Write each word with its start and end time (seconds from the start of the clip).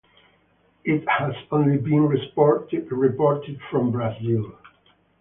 It 0.83 1.05
has 1.07 1.35
only 1.51 1.77
been 1.77 2.07
reported 2.07 3.59
from 3.69 3.91
Brazil. 3.91 4.51